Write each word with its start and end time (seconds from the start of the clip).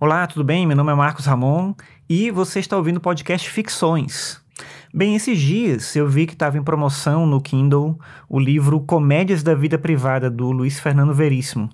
Olá, 0.00 0.26
tudo 0.26 0.42
bem? 0.42 0.66
Meu 0.66 0.76
nome 0.76 0.90
é 0.90 0.94
Marcos 0.94 1.24
Ramon 1.24 1.72
e 2.10 2.28
você 2.28 2.58
está 2.58 2.76
ouvindo 2.76 2.96
o 2.96 3.00
podcast 3.00 3.48
Ficções. 3.48 4.40
Bem, 4.92 5.14
esses 5.14 5.38
dias 5.38 5.94
eu 5.94 6.08
vi 6.08 6.26
que 6.26 6.32
estava 6.32 6.58
em 6.58 6.64
promoção 6.64 7.24
no 7.24 7.40
Kindle 7.40 7.96
o 8.28 8.40
livro 8.40 8.80
Comédias 8.80 9.44
da 9.44 9.54
Vida 9.54 9.78
Privada, 9.78 10.28
do 10.28 10.50
Luiz 10.50 10.80
Fernando 10.80 11.14
Veríssimo. 11.14 11.70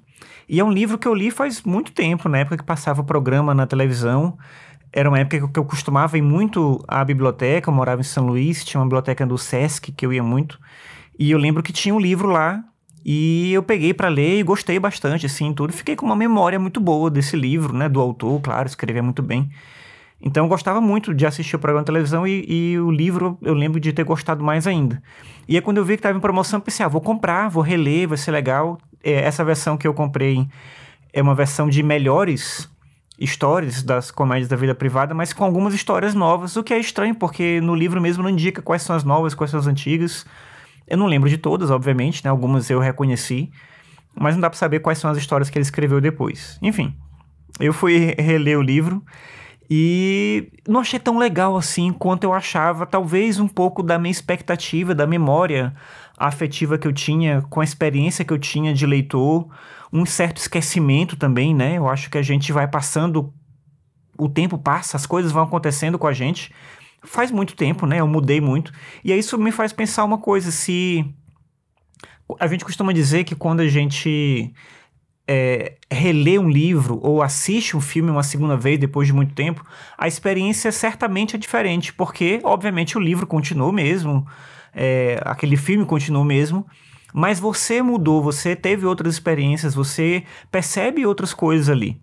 E 0.47 0.61
é 0.61 0.65
um 0.65 0.71
livro 0.71 0.99
que 0.99 1.09
eu 1.09 1.15
li 1.15 1.31
faz 1.31 1.63
muito 1.63 1.93
tempo, 1.93 2.29
na 2.29 2.41
época 2.41 2.59
que 2.59 2.63
passava 2.63 3.01
o 3.01 3.05
programa 3.05 3.55
na 3.55 3.67
televisão. 3.67 4.37
Era 4.93 5.09
uma 5.09 5.19
época 5.19 5.49
que 5.49 5.59
eu 5.59 5.65
costumava 5.65 6.19
ir 6.19 6.23
muito 6.23 6.85
à 6.87 7.03
biblioteca, 7.03 7.71
eu 7.71 7.75
morava 7.75 8.03
em 8.03 8.05
São 8.05 8.27
Luís, 8.27 8.63
tinha 8.63 8.83
uma 8.83 8.87
biblioteca 8.87 9.27
do 9.27 9.39
Sesc 9.39 9.93
que 9.93 10.05
eu 10.05 10.13
ia 10.13 10.23
muito. 10.23 10.61
E 11.19 11.31
eu 11.31 11.39
lembro 11.39 11.63
que 11.63 11.73
tinha 11.73 11.95
um 11.95 12.01
livro 12.01 12.29
lá 12.29 12.63
e 13.05 13.53
eu 13.53 13.63
peguei 13.63 13.95
para 13.95 14.09
ler 14.09 14.39
e 14.39 14.43
gostei 14.43 14.79
bastante, 14.79 15.27
assim, 15.27 15.53
tudo. 15.53 15.73
Fiquei 15.73 15.97
com 15.97 16.05
uma 16.05 16.17
memória 16.17 16.59
muito 16.59 16.81
boa 16.81 17.11
desse 17.11 17.37
livro, 17.37 17.73
né? 17.73 17.89
Do 17.89 18.01
autor, 18.01 18.41
claro, 18.41 18.67
escrevia 18.67 19.03
muito 19.03 19.23
bem. 19.23 19.51
Então 20.23 20.45
eu 20.45 20.49
gostava 20.49 20.81
muito 20.81 21.15
de 21.15 21.25
assistir 21.25 21.57
o 21.57 21.59
programa 21.59 21.83
de 21.83 21.87
televisão 21.87 22.27
e, 22.27 22.45
e, 22.47 22.79
o 22.79 22.91
livro 22.91 23.39
eu 23.41 23.55
lembro 23.55 23.81
de 23.81 23.93
ter 23.93 24.05
gostado 24.05 24.45
mais 24.45 24.67
ainda. 24.67 25.03
E 25.49 25.57
aí 25.57 25.63
quando 25.63 25.79
eu 25.79 25.85
vi 25.85 25.95
que 25.95 26.01
estava 26.01 26.17
em 26.17 26.21
promoção, 26.21 26.61
pensei, 26.61 26.85
ah, 26.85 26.89
vou 26.89 27.01
comprar, 27.01 27.49
vou 27.49 27.63
reler, 27.63 28.09
vai 28.09 28.19
ser 28.19 28.31
legal. 28.31 28.79
É, 29.03 29.13
essa 29.13 29.43
versão 29.43 29.79
que 29.79 29.87
eu 29.87 29.95
comprei 29.95 30.47
é 31.13 31.23
uma 31.23 31.35
versão 31.35 31.69
de 31.69 31.83
melhores 31.83 32.69
histórias 33.19 33.83
das 33.83 34.11
comédias 34.11 34.49
da 34.49 34.57
vida 34.57 34.75
privada, 34.75 35.15
mas 35.15 35.33
com 35.33 35.45
algumas 35.45 35.75
histórias 35.75 36.15
novas, 36.15 36.57
o 36.57 36.63
que 36.63 36.73
é 36.73 36.79
estranho, 36.79 37.15
porque 37.15 37.61
no 37.61 37.75
livro 37.75 38.01
mesmo 38.01 38.23
não 38.23 38.31
indica 38.31 38.63
quais 38.63 38.83
são 38.83 38.95
as 38.95 39.05
novas, 39.05 39.35
quais 39.35 39.51
são 39.51 39.61
as 39.61 39.67
antigas. 39.67 40.27
Eu 40.91 40.99
não 40.99 41.07
lembro 41.07 41.31
de 41.31 41.39
todas, 41.39 41.71
obviamente, 41.71 42.25
né? 42.25 42.31
Algumas 42.31 42.69
eu 42.69 42.81
reconheci, 42.81 43.51
mas 44.15 44.35
não 44.35 44.41
dá 44.41 44.51
para 44.51 44.59
saber 44.59 44.81
quais 44.81 44.99
são 44.99 45.09
as 45.09 45.17
histórias 45.17 45.49
que 45.49 45.57
ele 45.57 45.63
escreveu 45.63 46.01
depois. 46.01 46.59
Enfim, 46.61 46.97
eu 47.61 47.73
fui 47.73 48.15
reler 48.19 48.59
o 48.59 48.63
livro 48.63 49.03
e 49.71 50.51
não 50.67 50.81
achei 50.81 50.99
tão 50.99 51.17
legal 51.17 51.57
assim 51.57 51.93
quanto 51.93 52.25
eu 52.25 52.33
achava, 52.33 52.85
talvez 52.85 53.39
um 53.39 53.47
pouco 53.47 53.85
da 53.85 54.01
minha 54.01 54.11
expectativa, 54.11 54.97
da 54.97 55.07
memória 55.07 55.73
afetiva 56.19 56.77
que 56.77 56.89
eu 56.89 56.93
tinha, 56.93 57.43
com 57.43 57.61
a 57.61 57.65
experiência 57.65 58.25
que 58.25 58.33
eu 58.33 58.39
tinha 58.39 58.75
de 58.75 58.85
leitor, 58.85 59.49
um 59.93 60.05
certo 60.05 60.39
esquecimento 60.39 61.17
também, 61.17 61.55
né? 61.55 61.79
Eu 61.79 61.89
acho 61.89 62.11
que 62.11 62.19
a 62.19 62.23
gente 62.23 62.53
vai 62.53 62.67
passando, 62.67 63.33
o 64.19 64.29
tempo 64.29 64.59
passa, 64.59 64.97
as 64.97 65.07
coisas 65.07 65.31
vão 65.31 65.45
acontecendo 65.45 65.99
com 65.99 66.09
a 66.09 66.13
gente 66.13 66.53
faz 67.03 67.31
muito 67.31 67.55
tempo, 67.55 67.87
né? 67.87 68.01
Eu 68.01 68.07
mudei 68.07 68.41
muito. 68.41 68.73
E 69.05 69.13
isso 69.13 69.39
me 69.39 69.53
faz 69.53 69.73
pensar 69.73 70.05
uma 70.05 70.19
coisa: 70.19 70.51
se. 70.51 71.05
A 72.39 72.47
gente 72.47 72.65
costuma 72.65 72.93
dizer 72.93 73.25
que 73.25 73.35
quando 73.35 73.61
a 73.61 73.67
gente 73.67 74.53
é, 75.33 75.77
relê 75.89 76.39
um 76.39 76.49
livro 76.49 76.99
ou 77.03 77.23
assiste 77.23 77.77
um 77.77 77.81
filme 77.81 78.11
uma 78.11 78.23
segunda 78.25 78.57
vez 78.57 78.81
depois 78.81 79.07
de 79.07 79.13
muito 79.13 79.33
tempo, 79.33 79.65
a 79.97 80.09
experiência 80.09 80.73
certamente 80.73 81.37
é 81.37 81.39
diferente, 81.39 81.93
porque, 81.93 82.41
obviamente, 82.43 82.99
o 82.99 83.01
livro 83.01 83.29
continuou 83.29 83.71
mesmo, 83.71 84.27
é, 84.75 85.21
aquele 85.25 85.57
filme 85.57 85.85
continuou 85.85 86.25
mesmo, 86.25 86.67
mas 87.15 87.39
você 87.39 87.81
mudou, 87.81 88.21
você 88.21 88.57
teve 88.57 88.85
outras 88.85 89.15
experiências, 89.15 89.73
você 89.73 90.25
percebe 90.51 91.07
outras 91.07 91.33
coisas 91.33 91.69
ali. 91.69 92.01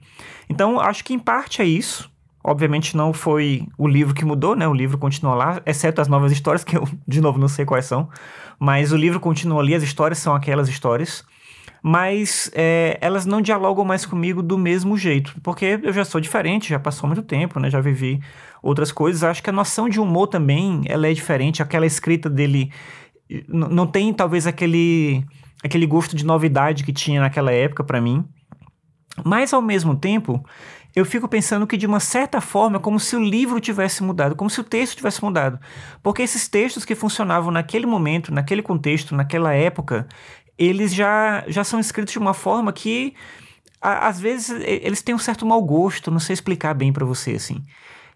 Então, 0.49 0.79
acho 0.79 1.03
que 1.03 1.13
em 1.13 1.19
parte 1.19 1.61
é 1.61 1.65
isso. 1.65 2.09
Obviamente 2.47 2.95
não 2.95 3.11
foi 3.11 3.67
o 3.77 3.85
livro 3.85 4.13
que 4.13 4.23
mudou, 4.23 4.55
né? 4.55 4.65
O 4.65 4.73
livro 4.73 4.97
continua 4.97 5.35
lá, 5.35 5.61
exceto 5.65 5.99
as 5.99 6.07
novas 6.07 6.31
histórias, 6.31 6.63
que 6.63 6.77
eu, 6.77 6.87
de 7.05 7.19
novo, 7.19 7.37
não 7.37 7.49
sei 7.49 7.65
quais 7.65 7.83
são. 7.83 8.07
Mas 8.57 8.93
o 8.93 8.95
livro 8.95 9.19
continua 9.19 9.61
ali, 9.61 9.75
as 9.75 9.83
histórias 9.83 10.17
são 10.19 10.33
aquelas 10.33 10.69
histórias. 10.69 11.25
Mas 11.83 12.49
é, 12.55 12.97
elas 13.01 13.25
não 13.25 13.41
dialogam 13.41 13.83
mais 13.83 14.05
comigo 14.05 14.41
do 14.41 14.57
mesmo 14.57 14.97
jeito. 14.97 15.35
Porque 15.43 15.77
eu 15.83 15.91
já 15.91 16.05
sou 16.05 16.21
diferente, 16.21 16.69
já 16.69 16.79
passou 16.79 17.05
muito 17.05 17.21
tempo, 17.21 17.59
né? 17.59 17.69
Já 17.69 17.81
vivi 17.81 18.21
outras 18.63 18.93
coisas. 18.93 19.25
Acho 19.25 19.43
que 19.43 19.49
a 19.49 19.53
noção 19.53 19.89
de 19.89 19.99
humor 19.99 20.27
também, 20.27 20.83
ela 20.85 21.05
é 21.05 21.13
diferente. 21.13 21.61
Aquela 21.61 21.85
escrita 21.85 22.29
dele 22.29 22.71
não 23.49 23.85
tem, 23.85 24.13
talvez, 24.13 24.47
aquele, 24.47 25.21
aquele 25.61 25.85
gosto 25.85 26.15
de 26.15 26.25
novidade 26.25 26.85
que 26.85 26.93
tinha 26.93 27.19
naquela 27.19 27.51
época 27.51 27.83
para 27.83 27.99
mim. 27.99 28.23
Mas, 29.25 29.51
ao 29.51 29.61
mesmo 29.61 29.97
tempo, 29.97 30.41
eu 30.97 31.05
fico 31.05 31.27
pensando 31.27 31.67
que 31.67 31.77
de 31.77 31.85
uma 31.85 31.99
certa 31.99 32.41
forma 32.41 32.77
é 32.77 32.79
como 32.79 32.99
se 32.99 33.15
o 33.15 33.23
livro 33.23 33.59
tivesse 33.59 34.01
mudado, 34.01 34.35
como 34.35 34.49
se 34.49 34.59
o 34.59 34.63
texto 34.63 34.95
tivesse 34.95 35.23
mudado. 35.23 35.59
Porque 36.01 36.23
esses 36.23 36.47
textos 36.47 36.83
que 36.83 36.95
funcionavam 36.95 37.51
naquele 37.51 37.85
momento, 37.85 38.33
naquele 38.33 38.63
contexto, 38.63 39.15
naquela 39.15 39.53
época, 39.53 40.07
eles 40.57 40.91
já, 40.91 41.43
já 41.47 41.63
são 41.63 41.79
escritos 41.79 42.13
de 42.13 42.17
uma 42.17 42.33
forma 42.33 42.73
que 42.73 43.13
a, 43.79 44.07
às 44.07 44.19
vezes 44.19 44.49
eles 44.65 45.03
têm 45.03 45.13
um 45.13 45.19
certo 45.19 45.45
mau 45.45 45.61
gosto, 45.61 46.09
não 46.09 46.19
sei 46.19 46.33
explicar 46.33 46.73
bem 46.73 46.91
para 46.91 47.05
você 47.05 47.33
assim. 47.33 47.63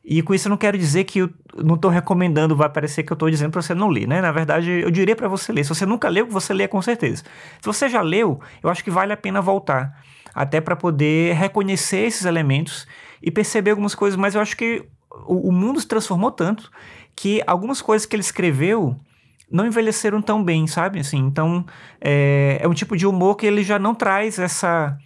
E 0.04 0.22
com 0.22 0.34
isso 0.34 0.48
eu 0.48 0.50
não 0.50 0.58
quero 0.58 0.78
dizer 0.78 1.04
que 1.04 1.20
eu 1.20 1.30
não 1.64 1.76
estou 1.76 1.92
recomendando, 1.92 2.56
vai 2.56 2.70
parecer 2.70 3.04
que 3.04 3.12
eu 3.12 3.16
estou 3.16 3.30
dizendo 3.30 3.52
para 3.52 3.62
você 3.62 3.76
não 3.76 3.88
ler, 3.88 4.08
né? 4.08 4.20
Na 4.20 4.32
verdade, 4.32 4.72
eu 4.72 4.90
diria 4.90 5.16
para 5.16 5.28
você 5.28 5.52
ler. 5.52 5.64
Se 5.64 5.70
você 5.70 5.86
nunca 5.86 6.10
leu, 6.10 6.26
você 6.26 6.54
lê 6.54 6.68
com 6.68 6.82
certeza. 6.82 7.24
Se 7.62 7.66
você 7.66 7.88
já 7.88 8.02
leu, 8.02 8.40
eu 8.64 8.70
acho 8.70 8.84
que 8.84 8.90
vale 8.90 9.14
a 9.14 9.18
pena 9.18 9.42
voltar 9.42 10.04
até 10.34 10.60
para 10.60 10.76
poder 10.76 11.36
reconhecer 11.36 12.00
esses 12.08 12.26
elementos 12.26 12.88
e 13.22 13.30
perceber 13.30 13.72
algumas 13.72 13.94
coisas. 13.94 14.18
Mas 14.18 14.34
eu 14.34 14.42
acho 14.42 14.58
que 14.58 14.84
o, 15.28 15.50
o 15.50 15.52
mundo 15.52 15.80
se 15.80 15.88
transformou 15.88 16.32
tanto 16.32 16.72
que 17.16 17.44
algumas 17.46 17.82
coisas 17.82 18.06
que 18.06 18.16
ele 18.16 18.22
escreveu 18.22 19.00
não 19.52 19.68
envelheceram 19.68 20.22
tão 20.22 20.44
bem, 20.44 20.66
sabe? 20.66 21.00
Assim, 21.00 21.18
então, 21.18 21.66
é, 22.00 22.58
é 22.62 22.68
um 22.68 22.74
tipo 22.74 22.96
de 22.96 23.06
humor 23.06 23.36
que 23.36 23.46
ele 23.46 23.64
já 23.64 23.78
não 23.78 23.94
traz 23.94 24.40
essa, 24.40 24.98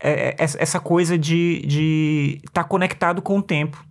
é, 0.00 0.30
é 0.30 0.36
essa 0.38 0.80
coisa 0.80 1.18
de 1.18 2.40
estar 2.46 2.62
tá 2.62 2.64
conectado 2.64 3.20
com 3.20 3.38
o 3.38 3.42
tempo. 3.42 3.89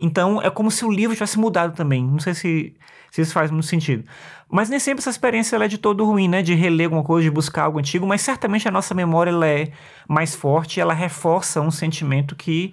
Então, 0.00 0.40
é 0.40 0.48
como 0.50 0.70
se 0.70 0.84
o 0.84 0.90
livro 0.90 1.14
tivesse 1.14 1.38
mudado 1.38 1.76
também. 1.76 2.04
Não 2.04 2.18
sei 2.18 2.32
se, 2.34 2.74
se 3.10 3.20
isso 3.20 3.32
faz 3.32 3.50
muito 3.50 3.66
sentido. 3.66 4.04
Mas 4.50 4.68
nem 4.68 4.80
sempre 4.80 5.00
essa 5.00 5.10
experiência 5.10 5.56
é 5.56 5.68
de 5.68 5.78
todo 5.78 6.04
ruim, 6.04 6.26
né? 6.26 6.42
De 6.42 6.54
reler 6.54 6.86
alguma 6.86 7.04
coisa, 7.04 7.24
de 7.24 7.30
buscar 7.30 7.64
algo 7.64 7.78
antigo, 7.78 8.06
mas 8.06 8.22
certamente 8.22 8.66
a 8.66 8.70
nossa 8.70 8.94
memória 8.94 9.30
ela 9.30 9.46
é 9.46 9.70
mais 10.08 10.34
forte, 10.34 10.80
ela 10.80 10.94
reforça 10.94 11.60
um 11.60 11.70
sentimento 11.70 12.34
que 12.34 12.72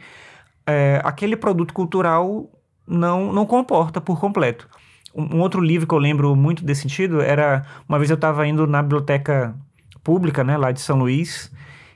é, 0.66 1.02
aquele 1.04 1.36
produto 1.36 1.74
cultural 1.74 2.50
não, 2.88 3.32
não 3.32 3.46
comporta 3.46 4.02
por 4.02 4.20
completo. 4.20 4.68
Um, 5.14 5.38
um, 5.38 5.40
outro 5.42 5.62
livro 5.62 5.88
que 5.88 5.94
eu 5.94 6.00
lembro 6.00 6.36
muito 6.36 6.64
desse 6.64 6.82
sentido 6.82 7.22
era 7.22 7.66
uma 7.88 7.98
vez 7.98 8.09
eu 8.09 8.16
estava 8.16 8.48
indo 8.48 8.66
na 8.66 8.82
biblioteca 8.82 9.56
pública, 10.04 10.44
né, 10.44 10.58
lá 10.58 10.72
de 10.72 10.80
São 10.80 10.98
Luís, 10.98 11.52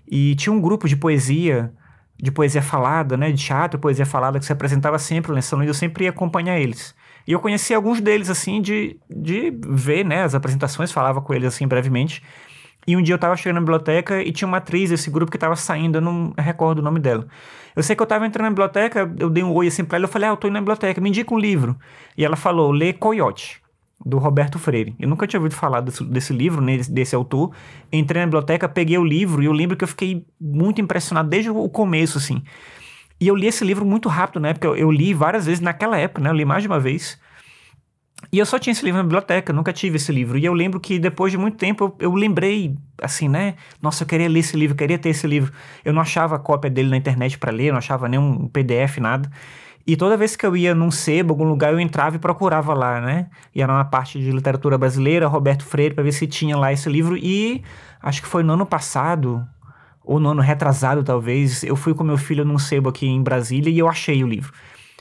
e 0.08 0.36
tinha 0.36 0.52
um 0.52 0.60
grupo 0.60 0.88
de 0.88 0.96
poesia, 0.96 1.74
de 2.22 2.32
poesia 2.32 2.62
falada, 2.62 3.18
né, 3.18 3.32
de 3.32 3.44
teatro, 3.44 3.80
poesia 3.80 4.06
falada 4.06 4.38
que 4.38 4.46
se 4.46 4.54
apresentava 4.54 5.00
sempre 5.00 5.42
São 5.42 5.58
Luís, 5.58 5.68
eu 5.68 5.74
sempre 5.74 6.04
ia 6.04 6.12
acompanhar 6.12 6.60
eles. 6.60 6.94
E 7.28 7.32
eu 7.32 7.40
conheci 7.40 7.74
alguns 7.74 8.00
deles, 8.00 8.30
assim, 8.30 8.62
de, 8.62 9.00
de 9.10 9.52
ver, 9.68 10.06
né, 10.06 10.24
as 10.24 10.36
apresentações, 10.36 10.92
falava 10.92 11.22
com 11.22 11.34
eles, 11.34 11.48
assim, 11.48 11.68
brevemente. 11.68 12.22
E 12.86 12.96
um 12.98 13.02
dia 13.02 13.14
eu 13.14 13.20
tava 13.20 13.36
chegando 13.36 13.56
na 13.56 13.62
biblioteca 13.62 14.22
e 14.22 14.32
tinha 14.32 14.48
uma 14.48 14.58
atriz 14.58 14.90
desse 14.90 15.10
grupo 15.10 15.32
que 15.32 15.38
tava 15.38 15.56
saindo, 15.56 15.98
eu 15.98 16.02
não 16.02 16.34
recordo 16.38 16.80
o 16.80 16.82
nome 16.82 17.00
dela. 17.00 17.28
Eu 17.76 17.84
sei 17.84 17.96
que 17.96 18.02
eu 18.02 18.08
tava 18.08 18.26
entrando 18.26 18.46
na 18.46 18.50
biblioteca, 18.50 19.12
eu 19.20 19.30
dei 19.30 19.44
um 19.44 19.54
oi 19.54 19.68
assim 19.68 19.84
pra 19.84 19.98
ela, 19.98 20.06
eu 20.06 20.10
falei, 20.10 20.30
ah, 20.30 20.32
eu 20.32 20.38
tô 20.38 20.48
indo 20.48 20.54
na 20.54 20.62
biblioteca, 20.62 21.00
me 21.00 21.10
indica 21.10 21.34
um 21.34 21.40
livro. 21.40 21.78
E 22.18 22.26
ela 22.26 22.36
falou, 22.36 22.72
lê 22.72 22.92
Coyote, 22.94 23.61
do 24.06 24.18
Roberto 24.18 24.58
Freire. 24.60 24.96
Eu 25.00 25.08
nunca 25.08 25.28
tinha 25.28 25.40
ouvido 25.40 25.56
falar 25.56 25.82
desse, 25.82 26.04
desse 26.04 26.34
livro, 26.34 26.62
né, 26.62 26.78
desse, 26.78 26.92
desse 26.92 27.16
autor. 27.16 27.52
Entrei 27.92 28.22
na 28.22 28.28
biblioteca, 28.28 28.68
peguei 28.68 28.98
o 28.98 29.04
livro 29.04 29.42
e 29.42 29.46
eu 29.46 29.52
lembro 29.52 29.78
que 29.78 29.84
eu 29.84 29.88
fiquei 29.88 30.26
muito 30.40 30.82
impressionado 30.82 31.30
desde 31.30 31.50
o 31.50 31.70
começo, 31.70 32.18
assim. 32.18 32.42
E 33.20 33.28
eu 33.28 33.36
li 33.36 33.48
esse 33.48 33.64
livro 33.64 33.86
muito 33.86 34.10
rápido, 34.10 34.40
né? 34.40 34.54
Porque 34.54 34.66
eu, 34.66 34.76
eu 34.76 34.92
li 34.92 35.14
várias 35.14 35.46
vezes 35.46 35.60
naquela 35.60 35.98
época, 35.98 36.22
né? 36.22 36.30
Eu 36.30 36.34
li 36.34 36.46
mais 36.46 36.64
de 36.64 36.68
uma 36.68 36.80
vez. 36.80 37.20
E 38.32 38.40
eu 38.40 38.46
só 38.46 38.60
tinha 38.60 38.72
esse 38.72 38.84
livro 38.84 38.98
na 38.98 39.04
biblioteca, 39.04 39.52
nunca 39.52 39.74
tive 39.74 39.98
esse 39.98 40.12
livro. 40.12 40.38
E 40.38 40.46
eu 40.46 40.54
lembro 40.54 40.80
que 40.80 41.00
depois 41.00 41.32
de 41.32 41.38
muito 41.38 41.58
tempo 41.58 41.84
eu, 41.84 41.96
eu, 42.10 42.14
lembrei, 42.14 42.76
assim, 43.02 43.28
né? 43.28 43.56
Nossa, 43.82 44.04
eu 44.04 44.08
queria 44.08 44.30
ler 44.30 44.40
esse 44.40 44.56
livro, 44.56 44.76
queria 44.76 44.98
ter 44.98 45.10
esse 45.10 45.26
livro. 45.28 45.52
Eu 45.84 45.94
não 45.94 46.02
achava 46.02 46.38
cópia 46.40 46.70
dele 46.70 46.90
na 46.90 46.98
internet 46.98 47.38
para 47.38 47.52
ler, 47.52 47.72
não 47.72 47.78
achava 47.78 48.08
nenhum 48.08 48.48
PDF, 48.48 48.98
nada. 48.98 49.30
E 49.86 49.96
toda 49.96 50.16
vez 50.16 50.36
que 50.36 50.46
eu 50.46 50.56
ia 50.56 50.76
num 50.76 50.92
sebo, 50.92 51.34
algum 51.34 51.46
lugar, 51.46 51.74
eu 51.74 51.80
entrava 51.80 52.16
e 52.16 52.20
procurava 52.20 52.74
lá, 52.74 53.02
né? 53.02 53.30
Ia 53.54 53.66
na 53.68 53.84
parte 53.84 54.20
de 54.20 54.32
literatura 54.32 54.78
brasileira, 54.78 55.28
Roberto 55.28 55.66
Freire, 55.66 55.96
para 55.96 56.04
ver 56.04 56.12
se 56.12 56.28
tinha 56.28 56.56
lá 56.56 56.72
esse 56.72 56.90
livro. 56.90 57.18
E 57.18 57.64
acho 58.02 58.22
que 58.22 58.28
foi 58.28 58.44
no 58.44 58.54
ano 58.54 58.66
passado, 58.66 59.46
ou 60.04 60.20
no 60.20 60.30
ano 60.30 60.42
retrasado, 60.42 61.04
talvez, 61.04 61.64
eu 61.64 61.76
fui 61.76 61.94
com 61.94 62.04
meu 62.04 62.18
filho 62.18 62.44
num 62.44 62.58
sebo 62.58 62.90
aqui 62.90 63.08
em 63.08 63.22
Brasília 63.22 63.72
e 63.72 63.80
eu 63.80 63.88
achei 63.88 64.24
o 64.24 64.28
livro. 64.28 64.54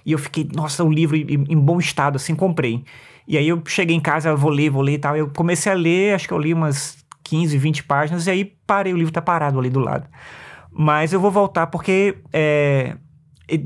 E 0.04 0.12
eu 0.12 0.18
fiquei, 0.18 0.48
nossa, 0.54 0.82
o 0.84 0.90
livro 0.90 1.16
em, 1.16 1.44
em 1.48 1.58
bom 1.58 1.78
estado, 1.78 2.16
assim, 2.16 2.34
comprei. 2.34 2.84
E 3.26 3.36
aí 3.36 3.48
eu 3.48 3.62
cheguei 3.66 3.94
em 3.94 4.00
casa, 4.00 4.34
vou 4.34 4.50
ler, 4.50 4.70
vou 4.70 4.82
ler 4.82 4.94
e 4.94 4.98
tal. 4.98 5.16
Eu 5.16 5.28
comecei 5.28 5.70
a 5.70 5.74
ler, 5.74 6.14
acho 6.14 6.26
que 6.26 6.34
eu 6.34 6.38
li 6.38 6.52
umas 6.52 7.04
15, 7.24 7.56
20 7.58 7.84
páginas, 7.84 8.26
e 8.26 8.30
aí 8.30 8.44
parei, 8.66 8.92
o 8.92 8.96
livro 8.96 9.12
tá 9.12 9.22
parado 9.22 9.58
ali 9.58 9.70
do 9.70 9.80
lado. 9.80 10.08
Mas 10.72 11.12
eu 11.12 11.20
vou 11.20 11.30
voltar 11.30 11.66
porque 11.66 12.18
é, 12.32 12.96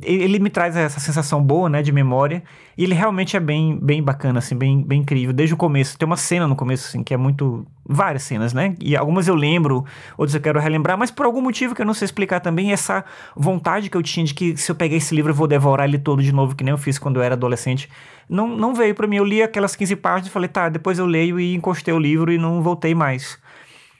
ele 0.02 0.38
me 0.38 0.50
traz 0.50 0.76
essa 0.76 0.98
sensação 0.98 1.42
boa, 1.42 1.68
né, 1.68 1.82
de 1.82 1.92
memória, 1.92 2.42
e 2.76 2.84
ele 2.84 2.94
realmente 2.94 3.36
é 3.36 3.40
bem, 3.40 3.78
bem 3.80 4.02
bacana, 4.02 4.38
assim, 4.38 4.56
bem, 4.56 4.82
bem 4.82 5.02
incrível, 5.02 5.32
desde 5.32 5.54
o 5.54 5.56
começo. 5.56 5.98
Tem 5.98 6.06
uma 6.06 6.16
cena 6.16 6.48
no 6.48 6.56
começo, 6.56 6.88
assim, 6.88 7.02
que 7.02 7.12
é 7.12 7.16
muito... 7.16 7.66
Várias 7.86 8.22
cenas, 8.22 8.54
né? 8.54 8.74
E 8.80 8.96
algumas 8.96 9.28
eu 9.28 9.34
lembro, 9.34 9.84
outras 10.16 10.34
eu 10.34 10.40
quero 10.40 10.58
relembrar, 10.58 10.96
mas 10.96 11.10
por 11.10 11.26
algum 11.26 11.42
motivo 11.42 11.74
que 11.74 11.82
eu 11.82 11.86
não 11.86 11.92
sei 11.92 12.06
explicar 12.06 12.40
também, 12.40 12.72
essa 12.72 13.04
vontade 13.36 13.90
que 13.90 13.96
eu 13.96 14.02
tinha 14.02 14.24
de 14.24 14.32
que 14.32 14.56
se 14.56 14.72
eu 14.72 14.74
pegar 14.74 14.96
esse 14.96 15.14
livro 15.14 15.32
eu 15.32 15.34
vou 15.36 15.46
devorar 15.46 15.86
ele 15.86 15.98
todo 15.98 16.22
de 16.22 16.32
novo, 16.32 16.56
que 16.56 16.64
nem 16.64 16.72
eu 16.72 16.78
fiz 16.78 16.98
quando 16.98 17.16
eu 17.16 17.22
era 17.22 17.34
adolescente, 17.34 17.90
não, 18.26 18.48
não 18.56 18.74
veio 18.74 18.94
para 18.94 19.06
mim. 19.06 19.16
Eu 19.16 19.24
li 19.24 19.42
aquelas 19.42 19.76
15 19.76 19.96
páginas 19.96 20.28
e 20.28 20.30
falei, 20.30 20.48
tá, 20.48 20.70
depois 20.70 20.98
eu 20.98 21.04
leio 21.04 21.38
e 21.38 21.54
encostei 21.54 21.92
o 21.92 21.98
livro 21.98 22.32
e 22.32 22.38
não 22.38 22.62
voltei 22.62 22.94
mais. 22.94 23.38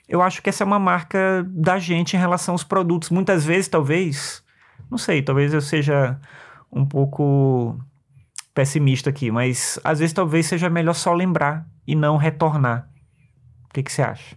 Eu 0.09 0.19
acho 0.19 0.41
que 0.41 0.49
essa 0.49 0.63
é 0.63 0.65
uma 0.65 0.79
marca 0.79 1.45
da 1.47 1.77
gente 1.77 2.15
em 2.15 2.19
relação 2.19 2.55
aos 2.55 2.63
produtos. 2.63 3.11
Muitas 3.11 3.45
vezes, 3.45 3.67
talvez 3.67 4.43
não 4.89 4.97
sei, 4.97 5.21
talvez 5.21 5.53
eu 5.53 5.61
seja 5.61 6.19
um 6.71 6.85
pouco 6.85 7.79
pessimista 8.53 9.09
aqui, 9.09 9.31
mas 9.31 9.79
às 9.83 9.99
vezes 9.99 10.13
talvez 10.13 10.45
seja 10.45 10.69
melhor 10.69 10.93
só 10.93 11.13
lembrar 11.13 11.67
e 11.85 11.95
não 11.95 12.17
retornar. 12.17 12.89
O 13.65 13.73
que, 13.73 13.83
que 13.83 13.91
você 13.91 14.01
acha? 14.01 14.35